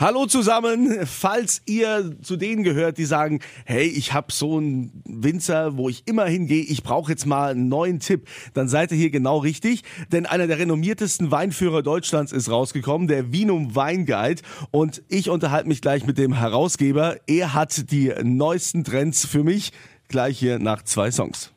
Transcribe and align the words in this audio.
Hallo 0.00 0.26
zusammen, 0.26 1.04
falls 1.06 1.60
ihr 1.66 2.12
zu 2.22 2.36
denen 2.36 2.62
gehört, 2.62 2.98
die 2.98 3.04
sagen, 3.04 3.40
hey, 3.64 3.82
ich 3.82 4.12
habe 4.12 4.32
so 4.32 4.58
einen 4.58 5.02
Winzer, 5.04 5.76
wo 5.76 5.88
ich 5.88 6.04
immer 6.06 6.24
hingehe, 6.26 6.62
ich 6.62 6.84
brauche 6.84 7.10
jetzt 7.10 7.26
mal 7.26 7.50
einen 7.50 7.68
neuen 7.68 7.98
Tipp, 7.98 8.28
dann 8.54 8.68
seid 8.68 8.92
ihr 8.92 8.96
hier 8.96 9.10
genau 9.10 9.38
richtig, 9.38 9.82
denn 10.12 10.24
einer 10.24 10.46
der 10.46 10.60
renommiertesten 10.60 11.32
Weinführer 11.32 11.82
Deutschlands 11.82 12.30
ist 12.30 12.48
rausgekommen, 12.48 13.08
der 13.08 13.32
Vinum 13.32 13.74
Weinguide 13.74 14.40
und 14.70 15.02
ich 15.08 15.30
unterhalte 15.30 15.66
mich 15.66 15.82
gleich 15.82 16.06
mit 16.06 16.16
dem 16.16 16.32
Herausgeber. 16.32 17.16
Er 17.26 17.54
hat 17.54 17.90
die 17.90 18.14
neuesten 18.22 18.84
Trends 18.84 19.26
für 19.26 19.42
mich, 19.42 19.72
gleich 20.06 20.38
hier 20.38 20.60
nach 20.60 20.84
zwei 20.84 21.10
Songs. 21.10 21.50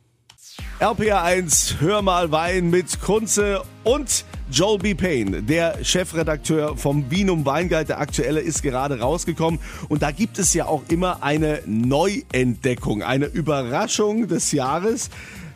RPA 0.80 1.22
1, 1.22 1.76
Hör 1.80 2.02
mal 2.02 2.32
Wein 2.32 2.72
mit 2.72 3.02
Kunze 3.02 3.62
und 3.84 4.26
Joel 4.52 4.80
B. 4.80 4.94
Payne, 4.94 5.42
der 5.42 5.82
Chefredakteur 5.82 6.76
vom 6.76 7.10
Vinum 7.10 7.46
Weinguide, 7.46 7.86
der 7.86 8.02
aktuelle, 8.02 8.42
ist 8.42 8.62
gerade 8.62 9.00
rausgekommen. 9.00 9.62
Und 9.88 10.02
da 10.02 10.12
gibt 10.12 10.40
es 10.40 10.54
ja 10.54 10.66
auch 10.66 10.84
immer 10.90 11.24
eine 11.24 11.62
Neuentdeckung, 11.66 13.02
eine 13.02 13.28
Überraschung 13.28 14.28
des 14.28 14.52
Jahres. 14.52 15.10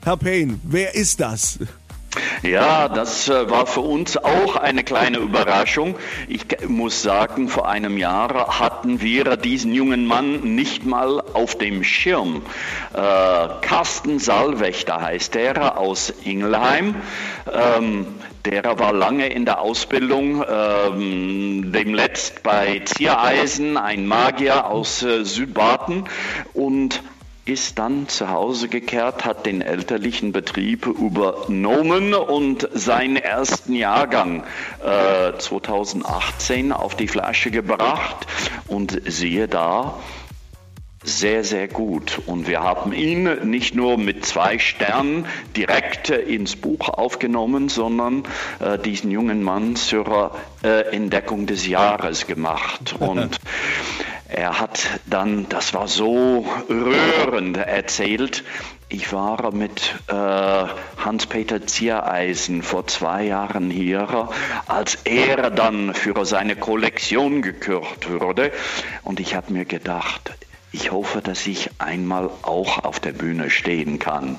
Herr 0.03 0.15
Payne, 0.15 0.59
wer 0.63 0.95
ist 0.95 1.19
das? 1.19 1.59
Ja, 2.43 2.87
das 2.89 3.29
äh, 3.29 3.49
war 3.49 3.65
für 3.65 3.81
uns 3.81 4.17
auch 4.17 4.55
eine 4.55 4.83
kleine 4.83 5.17
Überraschung. 5.17 5.95
Ich 6.27 6.45
muss 6.67 7.01
sagen, 7.01 7.49
vor 7.49 7.67
einem 7.67 7.97
Jahr 7.97 8.59
hatten 8.59 9.01
wir 9.01 9.35
diesen 9.37 9.73
jungen 9.73 10.05
Mann 10.05 10.55
nicht 10.55 10.85
mal 10.85 11.21
auf 11.33 11.57
dem 11.57 11.83
Schirm. 11.83 12.41
Äh, 12.93 12.97
Carsten 13.61 14.19
Salwächter 14.19 15.01
heißt 15.01 15.35
er 15.35 15.77
aus 15.77 16.13
Ingelheim. 16.23 16.95
Ähm, 17.51 18.07
der 18.45 18.77
war 18.77 18.93
lange 18.93 19.27
in 19.27 19.45
der 19.45 19.59
Ausbildung, 19.59 20.43
ähm, 20.47 21.71
demletzt 21.71 22.43
bei 22.43 22.81
Ziereisen, 22.85 23.77
ein 23.77 24.05
Magier 24.05 24.67
aus 24.67 25.01
äh, 25.01 25.25
Südbaden 25.25 26.05
und 26.53 27.01
ist 27.45 27.77
dann 27.77 28.07
zu 28.09 28.29
Hause 28.29 28.67
gekehrt, 28.67 29.23
hat 29.23 29.45
den 29.45 29.61
elterlichen 29.61 30.31
Betrieb 30.31 30.87
übernommen 30.87 32.15
und 32.15 32.67
seinen 32.73 33.17
ersten 33.17 33.73
Jahrgang 33.73 34.43
äh, 34.83 35.37
2018 35.37 36.71
auf 36.71 36.95
die 36.95 37.07
Flasche 37.07 37.51
gebracht. 37.51 38.25
Und 38.67 38.99
siehe 39.05 39.47
da, 39.47 39.99
sehr, 41.05 41.43
sehr 41.43 41.67
gut. 41.67 42.21
Und 42.25 42.47
wir 42.47 42.61
haben 42.61 42.91
ihn 42.91 43.49
nicht 43.49 43.75
nur 43.75 43.97
mit 43.97 44.25
zwei 44.25 44.57
Sternen 44.57 45.27
direkt 45.55 46.09
ins 46.09 46.55
Buch 46.55 46.89
aufgenommen, 46.89 47.69
sondern 47.69 48.23
äh, 48.59 48.79
diesen 48.79 49.11
jungen 49.11 49.43
Mann 49.43 49.75
zur 49.75 50.35
äh, 50.63 50.95
Entdeckung 50.95 51.45
des 51.45 51.67
Jahres 51.67 52.25
gemacht. 52.25 52.95
Und 52.99 53.39
er 54.35 54.59
hat 54.59 54.99
dann, 55.05 55.47
das 55.47 55.73
war 55.73 55.87
so 55.87 56.45
rührend 56.69 57.55
erzählt, 57.55 58.43
ich 58.89 59.13
war 59.13 59.53
mit 59.53 59.95
äh, 60.07 60.13
Hans-Peter 60.13 61.65
Ziereisen 61.65 62.61
vor 62.61 62.85
zwei 62.85 63.23
Jahren 63.23 63.69
hier, 63.69 64.29
als 64.67 64.95
er 65.05 65.51
dann 65.51 65.93
für 65.93 66.25
seine 66.25 66.57
Kollektion 66.57 67.41
gekürt 67.41 68.09
wurde. 68.09 68.51
Und 69.03 69.21
ich 69.21 69.35
habe 69.35 69.53
mir 69.53 69.63
gedacht, 69.63 70.33
ich 70.75 70.91
hoffe, 70.91 71.21
dass 71.21 71.47
ich 71.47 71.69
einmal 71.77 72.29
auch 72.41 72.83
auf 72.83 72.99
der 72.99 73.13
Bühne 73.13 73.49
stehen 73.49 73.97
kann. 73.97 74.37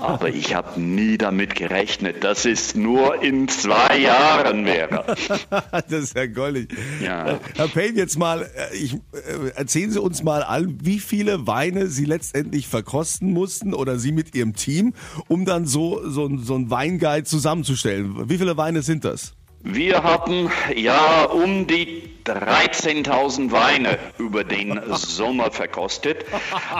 Aber 0.00 0.28
ich 0.28 0.52
habe 0.56 0.80
nie 0.80 1.16
damit 1.16 1.54
gerechnet, 1.54 2.24
dass 2.24 2.44
es 2.46 2.74
nur 2.74 3.22
in 3.22 3.46
zwei 3.46 3.98
Jahren 3.98 4.64
wäre. 4.64 5.04
das 5.70 5.92
ist 5.92 6.16
ja 6.16 6.26
goldig. 6.26 6.74
Ja. 7.00 7.38
Herr 7.54 7.68
Payne, 7.68 7.96
jetzt 7.96 8.18
mal, 8.18 8.42
äh, 8.42 8.76
ich, 8.76 8.94
äh, 8.94 9.50
erzählen 9.54 9.92
Sie 9.92 10.00
uns 10.00 10.24
mal 10.24 10.42
an, 10.42 10.78
wie 10.82 10.98
viele 10.98 11.46
Weine 11.46 11.86
Sie 11.86 12.06
letztendlich 12.06 12.66
verkosten 12.66 13.32
mussten 13.32 13.72
oder 13.72 14.00
Sie 14.00 14.10
mit 14.10 14.34
Ihrem 14.34 14.54
Team, 14.54 14.94
um 15.28 15.44
dann 15.44 15.64
so, 15.64 16.00
so, 16.08 16.28
so 16.38 16.56
ein 16.56 16.70
Weinguide 16.70 17.24
zusammenzustellen. 17.24 18.28
Wie 18.28 18.38
viele 18.38 18.56
Weine 18.56 18.82
sind 18.82 19.04
das? 19.04 19.37
Wir 19.62 20.04
hatten 20.04 20.50
ja 20.74 21.24
um 21.24 21.66
die 21.66 22.08
13.000 22.28 23.52
Weine 23.52 23.98
über 24.18 24.44
den 24.44 24.80
Sommer 24.94 25.50
verkostet. 25.50 26.26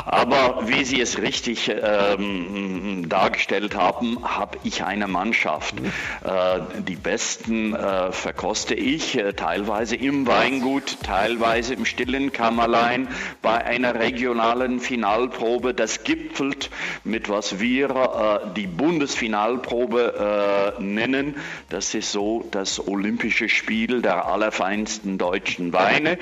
Aber 0.05 0.69
wie 0.69 0.85
Sie 0.85 1.01
es 1.01 1.19
richtig 1.19 1.71
ähm, 1.71 3.09
dargestellt 3.09 3.75
haben, 3.75 4.19
habe 4.23 4.59
ich 4.65 4.85
eine 4.85 5.09
Mannschaft. 5.09 5.75
Äh, 5.79 6.61
die 6.87 6.97
besten 6.97 7.75
äh, 7.75 8.13
verkoste 8.13 8.75
ich, 8.75 9.17
äh, 9.17 9.33
teilweise 9.33 9.97
im 9.97 10.27
Weingut, 10.27 10.99
teilweise 11.03 11.75
im 11.75 11.87
stillen 11.87 12.33
Kammerlein, 12.33 13.09
bei 13.41 13.65
einer 13.65 13.95
regionalen 13.95 14.81
Finalprobe. 14.81 15.73
Das 15.73 16.05
gipfelt 16.05 16.71
mit 17.05 17.29
was 17.29 17.59
wir 17.59 17.91
äh, 17.91 18.55
die 18.55 18.67
Bundesfinalprobe 18.67 20.75
äh, 20.79 20.83
nennen. 20.83 21.37
Das 21.71 21.95
ist 21.95 22.13
so 22.13 22.47
das 22.69 22.87
olympische 22.87 23.49
Spiel 23.49 24.03
der 24.03 24.27
allerfeinsten 24.27 25.17
Deutschen 25.17 25.73
Weine 25.73 26.19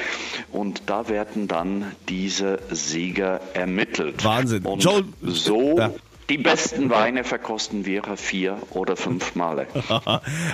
und 0.53 0.83
da 0.87 1.09
werden 1.09 1.49
dann 1.49 1.93
diese 2.09 2.61
Sieger 2.71 3.41
ermittelt. 3.55 4.25
Wahnsinn. 4.25 4.65
Und 4.65 4.83
Joel, 4.83 5.05
so 5.23 5.79
ja. 5.79 5.91
Die 6.29 6.39
besten 6.39 6.91
Weine 6.91 7.23
verkosten 7.23 7.87
wir 7.87 8.03
vier 8.17 8.59
oder 8.71 8.97
fünf 8.97 9.35
Male. 9.35 9.67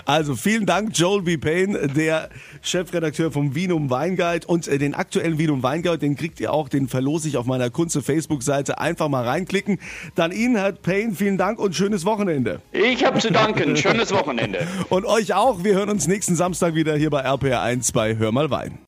Also 0.05 0.35
vielen 0.35 0.67
Dank, 0.67 0.91
Joel 0.97 1.23
B. 1.23 1.37
Payne, 1.37 1.89
der 1.89 2.29
Chefredakteur 2.61 3.31
vom 3.31 3.55
Vinum 3.55 3.91
Weinguide. 3.91 4.47
Und 4.47 4.69
äh, 4.69 4.79
den 4.79 4.95
aktuellen 4.95 5.39
Vinum 5.39 5.63
Weinguide, 5.63 5.99
den 5.99 6.17
kriegt 6.17 6.41
ihr 6.41 6.53
auch, 6.53 6.69
den 6.69 6.89
verlose 6.89 7.29
ich 7.29 7.37
auf 7.37 7.47
meiner 7.47 7.71
Kunze 7.71 8.03
Facebook-Seite. 8.03 8.79
Einfach 8.79 9.09
mal 9.09 9.25
reinklicken. 9.25 9.79
Dann 10.15 10.33
Ihnen, 10.33 10.57
Herr 10.57 10.73
Payne, 10.73 11.15
vielen 11.15 11.39
Dank 11.39 11.59
und 11.59 11.75
schönes 11.75 12.05
Wochenende. 12.05 12.61
Ich 12.73 13.05
habe 13.05 13.19
zu 13.19 13.31
danken. 13.31 13.77
Schönes 13.77 14.13
Wochenende. 14.13 14.67
und 14.91 15.07
euch 15.07 15.35
auch. 15.35 15.65
Wir 15.65 15.75
hören 15.75 15.89
uns 15.89 16.07
nächsten 16.07 16.37
Samstag 16.37 16.75
wieder 16.75 16.97
hier 16.97 17.11
bei 17.11 17.25
RPR1 17.25 17.93
bei 17.93 18.17
Hör 18.17 18.33
mal 18.33 18.51
Wein. 18.51 18.79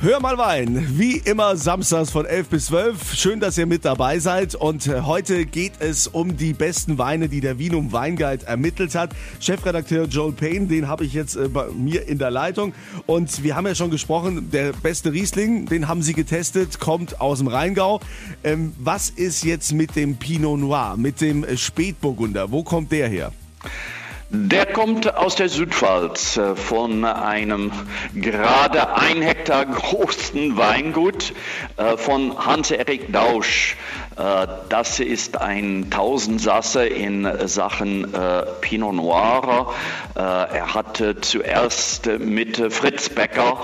Hör 0.00 0.20
mal 0.20 0.38
Wein, 0.38 0.86
wie 0.96 1.16
immer 1.16 1.56
samstags 1.56 2.12
von 2.12 2.24
11 2.24 2.48
bis 2.48 2.66
12. 2.66 3.14
Schön, 3.14 3.40
dass 3.40 3.58
ihr 3.58 3.66
mit 3.66 3.84
dabei 3.84 4.20
seid. 4.20 4.54
Und 4.54 4.86
äh, 4.86 5.00
heute 5.00 5.44
geht 5.44 5.72
es 5.80 6.06
um 6.06 6.36
die 6.36 6.52
besten 6.52 6.98
Weine, 6.98 7.28
die 7.28 7.40
der 7.40 7.58
Vinum 7.58 7.90
Weinguide 7.90 8.46
ermittelt 8.46 8.94
hat. 8.94 9.10
Chefredakteur 9.40 10.06
Joel 10.06 10.34
Payne, 10.34 10.68
den 10.68 10.86
habe 10.86 11.04
ich 11.04 11.14
jetzt 11.14 11.34
äh, 11.34 11.48
bei 11.48 11.66
mir 11.70 12.06
in 12.06 12.18
der 12.18 12.30
Leitung. 12.30 12.74
Und 13.06 13.42
wir 13.42 13.56
haben 13.56 13.66
ja 13.66 13.74
schon 13.74 13.90
gesprochen, 13.90 14.52
der 14.52 14.72
beste 14.72 15.12
Riesling, 15.12 15.66
den 15.66 15.88
haben 15.88 16.02
sie 16.02 16.14
getestet, 16.14 16.78
kommt 16.78 17.20
aus 17.20 17.38
dem 17.38 17.48
Rheingau. 17.48 17.98
Ähm, 18.44 18.74
was 18.78 19.10
ist 19.10 19.42
jetzt 19.42 19.72
mit 19.72 19.96
dem 19.96 20.14
Pinot 20.14 20.60
Noir, 20.60 20.94
mit 20.96 21.20
dem 21.20 21.44
Spätburgunder? 21.56 22.52
Wo 22.52 22.62
kommt 22.62 22.92
der 22.92 23.08
her? 23.08 23.32
Der 24.30 24.66
kommt 24.66 25.16
aus 25.16 25.36
der 25.36 25.48
Südpfalz 25.48 26.36
äh, 26.36 26.54
von 26.54 27.06
einem 27.06 27.72
gerade 28.14 28.94
ein 28.94 29.22
Hektar 29.22 29.64
großen 29.64 30.58
Weingut 30.58 31.32
äh, 31.78 31.96
von 31.96 32.44
Hans-Erik 32.44 33.10
Dausch. 33.10 33.74
Äh, 34.18 34.46
das 34.68 35.00
ist 35.00 35.40
ein 35.40 35.90
Tausendsasser 35.90 36.88
in 36.88 37.28
Sachen 37.46 38.12
Pinot 38.60 38.94
Noir. 38.94 39.74
Er 40.14 40.74
hatte 40.74 41.20
zuerst 41.20 42.06
mit 42.18 42.56
Fritz 42.72 43.08
Becker 43.08 43.58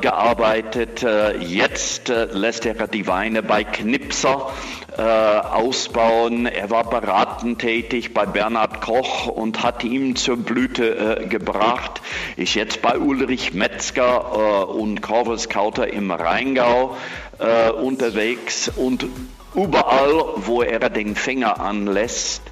gearbeitet. 0.00 1.04
Jetzt 1.40 2.08
lässt 2.08 2.66
er 2.66 2.86
die 2.86 3.06
Weine 3.06 3.42
bei 3.42 3.64
Knipser 3.64 4.52
äh, 4.96 5.02
ausbauen. 5.02 6.46
Er 6.46 6.70
war 6.70 6.84
beratend 6.84 7.60
tätig 7.60 8.12
bei 8.12 8.26
Bernhard 8.26 8.80
Koch 8.80 9.26
und 9.26 9.62
hat 9.62 9.84
ihm 9.84 10.16
zur 10.16 10.36
Blüte 10.36 11.22
äh, 11.22 11.26
gebracht. 11.26 12.02
Ist 12.36 12.54
jetzt 12.54 12.82
bei 12.82 12.98
Ulrich 12.98 13.54
Metzger 13.54 14.66
äh, 14.68 14.70
und 14.70 15.00
Corvus 15.00 15.48
Kauter 15.48 15.90
im 15.90 16.10
Rheingau 16.10 16.96
äh, 17.38 17.70
unterwegs 17.70 18.70
und 18.74 19.06
Überall, 19.54 20.24
wo 20.36 20.62
er 20.62 20.88
den 20.88 21.14
Finger 21.14 21.60
anlässt, 21.60 22.42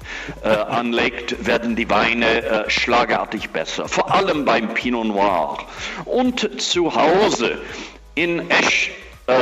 äh, 0.43 0.49
anlegt, 0.49 1.45
werden 1.45 1.75
die 1.75 1.89
Weine 1.89 2.43
äh, 2.43 2.69
schlagartig 2.69 3.49
besser. 3.49 3.87
Vor 3.87 4.13
allem 4.13 4.45
beim 4.45 4.73
Pinot 4.73 5.07
Noir. 5.07 5.57
Und 6.05 6.61
zu 6.61 6.93
Hause 6.95 7.57
in 8.13 8.49
Esch 8.49 8.91
äh, 9.27 9.33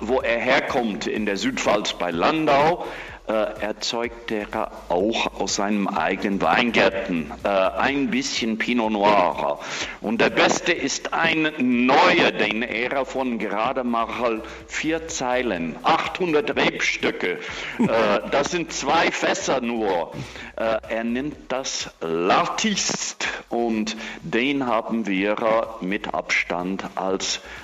wo 0.00 0.20
er 0.20 0.38
herkommt, 0.38 1.06
in 1.06 1.26
der 1.26 1.36
Südpfalz 1.36 1.94
bei 1.94 2.10
Landau, 2.10 2.86
erzeugt 3.32 4.30
er 4.30 4.70
auch 4.88 5.40
aus 5.40 5.56
seinem 5.56 5.88
eigenen 5.88 6.42
Weingärten 6.42 7.32
äh, 7.42 7.48
ein 7.48 8.10
bisschen 8.10 8.58
Pinot 8.58 8.92
Noir. 8.92 9.60
Und 10.00 10.20
der 10.20 10.30
beste 10.30 10.72
ist 10.72 11.14
ein 11.14 11.52
neuer, 11.58 12.32
den 12.32 12.62
er 12.62 13.06
von 13.06 13.38
gerade 13.38 13.82
mal 13.82 14.42
vier 14.66 15.08
Zeilen, 15.08 15.76
800 15.82 16.54
Rebstücke, 16.56 17.38
äh, 17.78 17.88
das 18.30 18.50
sind 18.50 18.72
zwei 18.72 19.10
Fässer 19.10 19.60
nur. 19.60 20.12
Äh, 20.56 20.78
er 20.88 21.04
nennt 21.04 21.36
das 21.48 21.90
L'artiste 22.00 23.26
und 23.48 23.96
den 24.22 24.66
haben 24.66 25.06
wir 25.06 25.36
mit 25.80 26.12
Abstand 26.12 26.84
als 26.94 27.38
äh, 27.38 27.63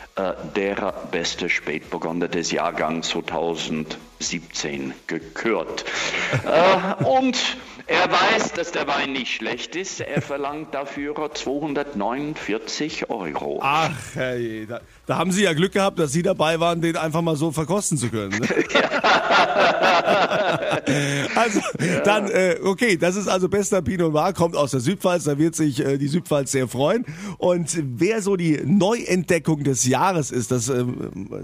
der 0.54 0.92
beste 1.10 1.48
Spätburgunder 1.48 2.28
des 2.28 2.50
Jahrgangs 2.50 3.08
2017 3.10 4.92
gekürt. 5.06 5.84
äh, 6.44 7.04
und 7.04 7.38
er 7.86 8.10
weiß, 8.10 8.52
dass 8.52 8.72
der 8.72 8.86
Wein 8.86 9.12
nicht 9.12 9.34
schlecht 9.34 9.76
ist. 9.76 10.00
Er 10.00 10.22
verlangt 10.22 10.74
dafür 10.74 11.14
249 11.32 13.10
Euro. 13.10 13.60
Ach, 13.62 13.90
hey, 14.14 14.66
da, 14.66 14.80
da, 15.06 15.18
haben 15.18 15.32
Sie 15.32 15.42
ja 15.44 15.52
Glück 15.52 15.72
gehabt, 15.72 15.98
dass 15.98 16.12
Sie 16.12 16.22
dabei 16.22 16.60
waren, 16.60 16.80
den 16.80 16.96
einfach 16.96 17.22
mal 17.22 17.36
so 17.36 17.52
verkosten 17.52 17.98
zu 17.98 18.08
können. 18.08 18.38
Ne? 18.38 18.48
also, 21.34 21.60
ja. 21.78 22.00
dann, 22.04 22.30
äh, 22.30 22.56
okay, 22.62 22.96
das 22.96 23.16
ist 23.16 23.28
also 23.28 23.48
bester 23.48 23.82
Pinot 23.82 24.12
Noir, 24.12 24.32
kommt 24.32 24.56
aus 24.56 24.72
der 24.72 24.80
Südpfalz, 24.80 25.24
da 25.24 25.38
wird 25.38 25.54
sich 25.54 25.84
äh, 25.84 25.98
die 25.98 26.08
Südpfalz 26.08 26.52
sehr 26.52 26.68
freuen. 26.68 27.04
Und 27.38 27.78
wer 27.82 28.22
so 28.22 28.36
die 28.36 28.60
Neuentdeckung 28.64 29.64
des 29.64 29.86
Jahres 29.86 30.30
ist, 30.30 30.50
das, 30.50 30.68
äh, 30.68 30.84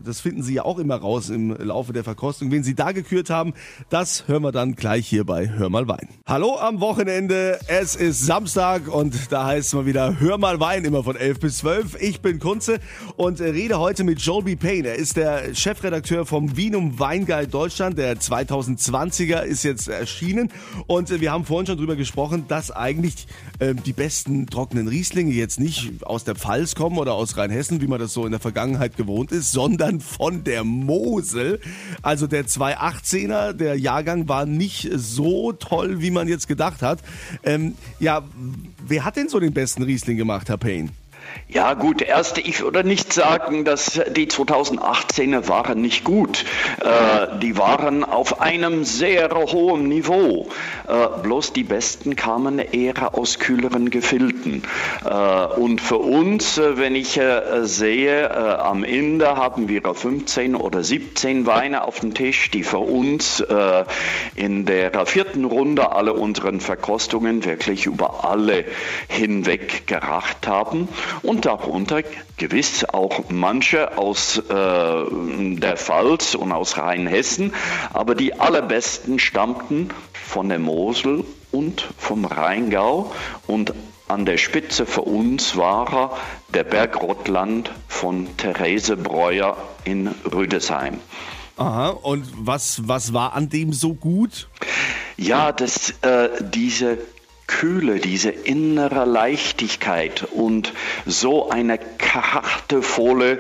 das 0.05 0.21
finden 0.21 0.43
Sie 0.43 0.55
ja 0.55 0.65
auch 0.65 0.79
immer 0.79 0.97
raus 0.97 1.31
im 1.31 1.51
Laufe 1.51 1.93
der 1.93 2.05
Verkostung. 2.05 2.51
Wen 2.51 2.63
Sie 2.63 2.75
da 2.75 2.93
gekürt 2.93 3.31
haben, 3.31 3.55
das 3.89 4.29
hören 4.29 4.43
wir 4.43 4.53
dann 4.53 4.75
gleich 4.75 5.07
hier 5.07 5.25
bei 5.25 5.49
Hör 5.51 5.69
mal 5.69 5.89
Wein. 5.89 6.09
Hallo 6.37 6.59
am 6.59 6.81
Wochenende. 6.81 7.59
Es 7.67 7.97
ist 7.97 8.27
Samstag 8.27 8.89
und 8.89 9.33
da 9.33 9.47
heißt 9.47 9.69
es 9.69 9.73
mal 9.73 9.87
wieder 9.87 10.21
Hör 10.21 10.37
mal 10.37 10.61
Wein, 10.61 10.85
immer 10.85 11.03
von 11.03 11.17
11 11.17 11.41
bis 11.41 11.57
12. 11.57 11.97
Ich 12.03 12.21
bin 12.21 12.41
Kunze 12.41 12.79
und 13.17 13.41
rede 13.41 13.79
heute 13.79 14.05
mit 14.05 14.21
Joel 14.21 14.45
B. 14.45 14.55
Payne. 14.55 14.89
Er 14.89 14.97
ist 14.97 15.17
der 15.17 15.55
Chefredakteur 15.55 16.27
vom 16.27 16.55
Wienum 16.55 16.99
Weinguide 16.99 17.49
Deutschland. 17.49 17.97
Der 17.97 18.19
2020er 18.19 19.45
ist 19.45 19.63
jetzt 19.63 19.89
erschienen 19.89 20.53
und 20.87 21.09
wir 21.09 21.33
haben 21.33 21.47
vorhin 21.47 21.69
schon 21.69 21.79
drüber 21.79 21.97
gesprochen, 21.97 22.45
dass 22.49 22.71
eigentlich 22.71 23.27
äh, 23.59 23.75
die 23.75 23.95
besten 23.95 24.47
trockenen 24.47 24.89
Rieslinge 24.89 25.33
jetzt 25.33 25.59
nicht 25.59 26.05
aus 26.05 26.25
der 26.25 26.35
Pfalz 26.35 26.75
kommen 26.75 26.99
oder 26.99 27.15
aus 27.15 27.39
Rheinhessen, 27.39 27.81
wie 27.81 27.87
man 27.87 27.99
das 27.99 28.13
so 28.13 28.27
in 28.27 28.33
der 28.33 28.41
Vergangenheit 28.41 28.99
gewohnt 28.99 29.33
ist, 29.33 29.53
sondern 29.53 30.01
von 30.01 30.45
der 30.45 30.65
Mosel. 30.65 31.61
Also 32.03 32.27
der 32.27 32.45
218er, 32.45 33.55
der 33.55 33.79
Jahrgang 33.79 34.29
war 34.29 34.45
nicht 34.45 34.91
so 34.93 35.53
toll, 35.53 36.03
wie 36.03 36.11
man 36.11 36.16
man 36.17 36.29
jetzt 36.29 36.49
gedacht 36.49 36.83
hat. 36.83 37.01
Ähm, 37.45 37.75
ja, 38.01 38.25
wer 38.87 39.05
hat 39.05 39.17
denn 39.17 39.29
so 39.29 39.39
den 39.39 39.53
besten 39.53 39.83
Riesling 39.83 40.17
gemacht, 40.17 40.49
Herr 40.49 40.59
Payne? 40.59 40.91
Ja 41.49 41.75
gut, 41.75 42.03
erste, 42.03 42.41
ich 42.41 42.61
würde 42.61 42.83
nicht 42.83 43.13
sagen, 43.13 43.65
dass 43.65 44.01
die 44.11 44.27
2018er 44.27 45.49
waren 45.49 45.81
nicht 45.81 46.03
gut. 46.03 46.45
Äh, 46.81 47.39
die 47.39 47.57
waren 47.57 48.03
auf 48.03 48.41
einem 48.41 48.85
sehr 48.85 49.31
hohen 49.31 49.87
Niveau. 49.87 50.49
Äh, 50.89 51.23
bloß 51.23 51.53
die 51.53 51.63
besten 51.63 52.17
kamen 52.17 52.59
eher 52.59 53.17
aus 53.17 53.39
kühleren 53.39 53.91
Gefilden. 53.91 54.65
Äh, 55.05 55.47
und 55.61 55.81
für 55.81 55.99
uns, 55.99 56.59
äh, 56.59 56.79
wenn 56.79 56.97
ich 56.97 57.17
äh, 57.17 57.65
sehe, 57.65 58.25
äh, 58.25 58.29
am 58.29 58.83
Ende 58.83 59.37
haben 59.37 59.69
wir 59.69 59.83
15 59.83 60.57
oder 60.57 60.83
17 60.83 61.47
Weine 61.47 61.85
auf 61.85 62.01
dem 62.01 62.13
Tisch, 62.13 62.51
die 62.51 62.65
für 62.65 62.79
uns 62.79 63.43
in 64.35 64.67
der 64.67 65.07
vierten 65.07 65.45
Runde 65.45 65.93
alle 65.93 66.13
unseren 66.13 66.61
Verkostungen 66.61 67.45
wirklich 67.45 67.87
über 67.87 68.25
alle 68.25 68.65
hinweg 69.09 69.87
geracht 69.87 70.49
haben 70.49 70.89
und 71.23 71.45
darunter 71.45 72.03
gewiss 72.37 72.85
auch 72.85 73.25
manche 73.29 73.99
aus 73.99 74.39
äh, 74.39 74.43
der 74.49 75.77
Pfalz 75.77 76.35
und 76.35 76.53
aus 76.53 76.79
Rheinhessen, 76.79 77.55
aber 77.93 78.15
die 78.15 78.39
allerbesten 78.39 79.19
stammten 79.19 79.91
von 80.13 80.49
der 80.49 80.59
Mosel 80.59 81.25
und 81.53 81.87
vom 81.99 82.25
Rheingau 82.25 83.13
und 83.47 83.73
an 84.09 84.25
der 84.25 84.37
Spitze 84.37 84.87
für 84.87 85.03
uns 85.03 85.57
war 85.57 86.17
der 86.55 86.65
Berg 86.65 87.03
Rottland 87.03 87.73
von 87.89 88.29
Therese 88.37 88.97
Breuer 88.97 89.57
in 89.85 90.09
Rüdesheim. 90.33 91.01
Aha, 91.57 91.89
und 91.89 92.25
was, 92.37 92.87
was 92.87 93.13
war 93.13 93.33
an 93.33 93.49
dem 93.49 93.73
so 93.73 93.95
gut? 93.95 94.49
Ja, 95.17 95.53
das, 95.53 95.95
äh, 96.03 96.29
diese 96.41 96.99
Kühle, 97.47 98.01
diese 98.01 98.31
innere 98.31 99.05
Leichtigkeit 99.05 100.25
und 100.25 100.73
so 101.07 101.49
eine 101.51 101.79
charaktervolle 101.79 103.39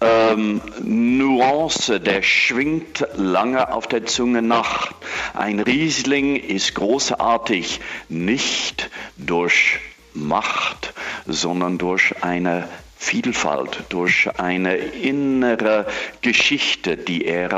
ähm, 0.00 0.62
Nuance, 0.82 2.00
der 2.00 2.22
schwingt 2.22 3.06
lange 3.16 3.72
auf 3.72 3.86
der 3.86 4.06
Zunge 4.06 4.42
nach. 4.42 4.92
Ein 5.34 5.60
Riesling 5.60 6.36
ist 6.36 6.74
großartig, 6.74 7.80
nicht 8.08 8.90
durch 9.16 9.80
Macht, 10.14 10.94
sondern 11.26 11.78
durch 11.78 12.22
eine 12.22 12.68
Vielfalt, 13.02 13.84
durch 13.88 14.28
eine 14.36 14.76
innere 14.76 15.86
Geschichte, 16.20 16.98
die 16.98 17.24
er 17.24 17.50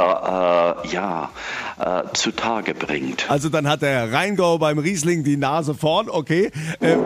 äh, 0.85 0.89
ja 0.89 1.31
äh, 1.81 2.05
zutage 2.15 2.75
bringt. 2.75 3.29
Also 3.29 3.49
dann 3.49 3.67
hat 3.67 3.83
der 3.83 4.13
Rheingau 4.13 4.59
beim 4.59 4.79
Riesling 4.79 5.25
die 5.25 5.37
Nase 5.37 5.75
vorn, 5.75 6.09
okay. 6.09 6.53
Äh, 6.79 6.97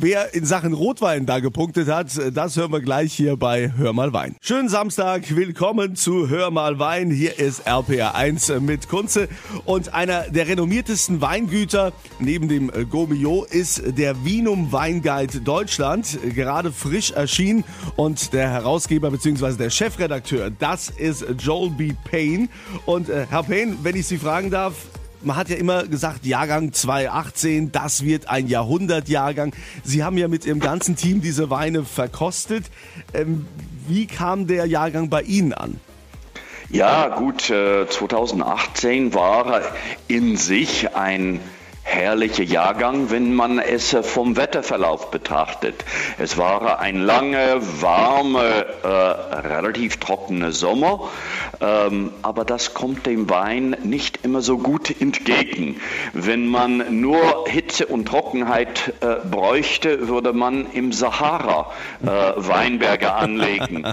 wer 0.00 0.34
in 0.34 0.44
Sachen 0.44 0.72
Rotwein 0.72 1.26
da 1.26 1.40
gepunktet 1.40 1.88
hat, 1.88 2.08
das 2.34 2.56
hören 2.56 2.72
wir 2.72 2.80
gleich 2.80 3.12
hier 3.12 3.36
bei 3.36 3.72
Hör 3.76 3.92
mal 3.92 4.12
Wein. 4.12 4.36
Schönen 4.40 4.68
Samstag, 4.68 5.34
willkommen 5.34 5.96
zu 5.96 6.28
Hör 6.28 6.50
mal 6.50 6.78
Wein. 6.78 7.10
Hier 7.10 7.38
ist 7.38 7.66
RPR1 7.66 8.60
mit 8.60 8.88
Kunze 8.88 9.28
und 9.64 9.94
einer 9.94 10.22
der 10.30 10.48
renommiertesten 10.48 11.20
Weingüter 11.20 11.92
neben 12.18 12.48
dem 12.48 12.70
Gomio 12.90 13.44
ist 13.44 13.82
der 13.98 14.24
Wienum 14.24 14.72
Weinguide 14.72 15.40
Deutschland, 15.40 16.18
gerade 16.34 16.72
frisch 16.72 17.12
erschienen 17.12 17.64
und 17.96 18.32
der 18.32 18.50
Herausgeber 18.50 19.10
bzw. 19.10 19.56
der 19.56 19.70
Chefredakteur, 19.70 20.50
das 20.50 20.90
ist 20.90 21.24
Joel 21.38 21.70
B. 21.70 21.92
Payne. 22.10 22.48
Und 22.84 23.08
äh, 23.08 23.26
Herr 23.28 23.44
Payne, 23.44 23.76
wenn 23.82 23.96
ich 23.96 24.06
Sie 24.06 24.18
fragen 24.18 24.50
darf, 24.50 24.74
man 25.22 25.36
hat 25.36 25.48
ja 25.48 25.56
immer 25.56 25.84
gesagt, 25.84 26.24
Jahrgang 26.26 26.72
2018, 26.72 27.72
das 27.72 28.04
wird 28.04 28.28
ein 28.28 28.46
Jahrhundertjahrgang. 28.48 29.54
Sie 29.84 30.04
haben 30.04 30.18
ja 30.18 30.28
mit 30.28 30.46
Ihrem 30.46 30.60
ganzen 30.60 30.96
Team 30.96 31.20
diese 31.20 31.50
Weine 31.50 31.84
verkostet. 31.84 32.64
Ähm, 33.14 33.46
wie 33.88 34.06
kam 34.06 34.46
der 34.46 34.66
Jahrgang 34.66 35.08
bei 35.08 35.22
Ihnen 35.22 35.52
an? 35.52 35.80
Ja, 36.68 37.08
gut, 37.08 37.42
2018 37.42 39.10
äh, 39.10 39.14
war 39.14 39.62
in 40.08 40.36
sich 40.36 40.94
ein 40.96 41.40
herrlicher 41.96 42.44
Jahrgang, 42.44 43.10
wenn 43.10 43.34
man 43.34 43.58
es 43.58 43.96
vom 44.02 44.36
Wetterverlauf 44.36 45.10
betrachtet. 45.10 45.82
Es 46.18 46.36
war 46.36 46.78
ein 46.78 47.00
langer, 47.00 47.60
warmer, 47.80 48.44
äh, 48.44 48.86
relativ 48.86 49.96
trockener 49.96 50.52
Sommer, 50.52 51.08
ähm, 51.60 52.12
aber 52.22 52.44
das 52.44 52.74
kommt 52.74 53.06
dem 53.06 53.30
Wein 53.30 53.76
nicht 53.82 54.20
immer 54.24 54.42
so 54.42 54.58
gut 54.58 55.00
entgegen. 55.00 55.80
Wenn 56.12 56.46
man 56.46 57.00
nur 57.00 57.46
Hitze 57.48 57.86
und 57.86 58.06
Trockenheit 58.06 58.92
äh, 59.00 59.26
bräuchte, 59.26 60.08
würde 60.08 60.34
man 60.34 60.70
im 60.72 60.92
Sahara 60.92 61.72
äh, 62.04 62.06
Weinberge 62.36 63.14
anlegen. 63.14 63.86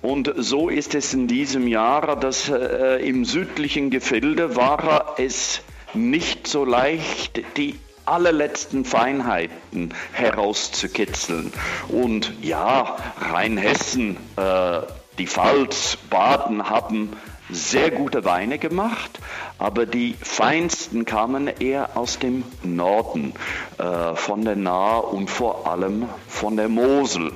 Und 0.00 0.32
so 0.36 0.70
ist 0.70 0.94
es 0.94 1.12
in 1.12 1.28
diesem 1.28 1.68
Jahr, 1.68 2.16
dass 2.16 2.48
äh, 2.48 3.06
im 3.06 3.24
südlichen 3.26 3.90
Gefilde 3.90 4.56
war 4.56 5.14
es 5.18 5.60
nicht 5.94 6.46
so 6.46 6.64
leicht, 6.64 7.42
die 7.56 7.78
allerletzten 8.06 8.84
Feinheiten 8.84 9.94
herauszukitzeln. 10.12 11.52
Und 11.88 12.32
ja, 12.42 12.96
Rheinhessen, 13.18 14.16
äh, 14.36 14.80
die 15.18 15.26
Pfalz, 15.26 15.96
Baden 16.10 16.68
haben 16.68 17.12
sehr 17.50 17.90
gute 17.90 18.24
Weine 18.24 18.58
gemacht, 18.58 19.18
aber 19.58 19.86
die 19.86 20.14
feinsten 20.20 21.04
kamen 21.04 21.46
eher 21.46 21.96
aus 21.96 22.18
dem 22.18 22.44
Norden, 22.62 23.32
äh, 23.78 24.14
von 24.14 24.44
der 24.44 24.56
Nahe 24.56 25.02
und 25.02 25.30
vor 25.30 25.66
allem 25.66 26.08
von 26.28 26.56
der 26.56 26.68
Mosel. 26.68 27.32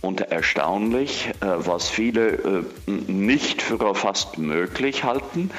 Und 0.00 0.20
erstaunlich, 0.20 1.28
äh, 1.40 1.46
was 1.58 1.88
viele 1.88 2.28
äh, 2.28 2.90
nicht 3.06 3.62
für 3.62 3.94
fast 3.94 4.38
möglich 4.38 5.04
halten, 5.04 5.50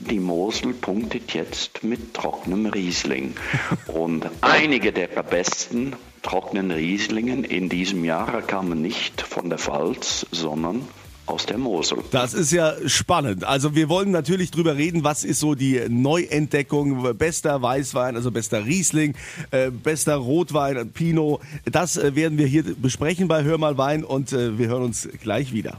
die 0.00 0.20
Mosel 0.20 0.72
punktet 0.72 1.32
jetzt 1.34 1.84
mit 1.84 2.14
trockenem 2.14 2.66
Riesling. 2.66 3.34
Und 3.86 4.28
einige 4.40 4.92
der 4.92 5.08
besten 5.08 5.94
trockenen 6.22 6.70
Rieslingen 6.70 7.44
in 7.44 7.68
diesem 7.68 8.04
Jahr 8.04 8.42
kamen 8.42 8.80
nicht 8.80 9.20
von 9.20 9.48
der 9.48 9.58
Pfalz, 9.58 10.26
sondern 10.30 10.86
aus 11.26 11.46
der 11.46 11.58
Mosel. 11.58 11.98
Das 12.10 12.34
ist 12.34 12.52
ja 12.52 12.74
spannend. 12.86 13.44
Also 13.44 13.74
wir 13.74 13.88
wollen 13.88 14.10
natürlich 14.10 14.50
drüber 14.50 14.76
reden, 14.76 15.04
was 15.04 15.24
ist 15.24 15.40
so 15.40 15.54
die 15.54 15.80
Neuentdeckung, 15.88 17.16
bester 17.16 17.60
Weißwein, 17.62 18.16
also 18.16 18.30
bester 18.30 18.64
Riesling, 18.64 19.14
äh, 19.50 19.70
bester 19.70 20.16
Rotwein, 20.16 20.90
Pinot. 20.90 21.40
Das 21.64 21.96
äh, 21.96 22.14
werden 22.14 22.38
wir 22.38 22.46
hier 22.46 22.64
besprechen 22.76 23.28
bei 23.28 23.44
Hör 23.44 23.58
mal 23.58 23.78
Wein 23.78 24.04
und 24.04 24.32
äh, 24.32 24.58
wir 24.58 24.68
hören 24.68 24.82
uns 24.82 25.08
gleich 25.20 25.52
wieder. 25.52 25.78